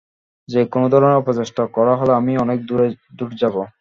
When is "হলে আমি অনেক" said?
1.95-2.57